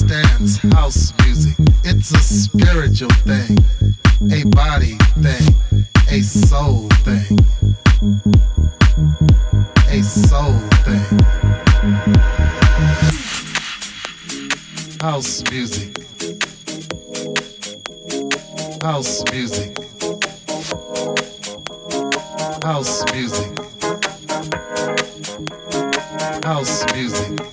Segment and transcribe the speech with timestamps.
[0.00, 1.54] understands house music.
[1.84, 3.58] It's a spiritual thing,
[4.32, 5.54] a body thing,
[6.08, 7.38] a soul thing.
[9.90, 11.20] A soul thing.
[15.00, 15.98] House music.
[18.82, 19.76] House music.
[22.62, 23.58] House music.
[26.44, 27.52] House music.